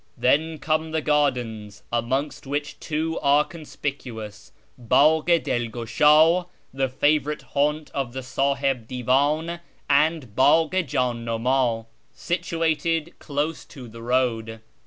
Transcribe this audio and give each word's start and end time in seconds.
Then 0.17 0.57
come 0.57 0.89
the 0.89 1.01
gardens, 1.03 1.83
amongst 1.91 2.47
which 2.47 2.79
two 2.79 3.19
are 3.21 3.45
con 3.45 3.61
spicuous— 3.65 4.49
Bdgh 4.83 5.29
i 5.31 5.37
Dilgushd, 5.39 6.47
the 6.73 6.89
favourite 6.89 7.43
haunt 7.43 7.91
of 7.93 8.11
the 8.11 8.23
Sahib 8.23 8.87
Divan; 8.87 9.59
and— 9.87 10.35
Bdgh 10.35 10.73
i 10.73 10.81
Jdn 10.81 11.17
numd, 11.23 11.85
situated 12.13 13.13
close 13.19 13.63
to 13.65 13.87
the 13.87 14.01
road. 14.01 14.61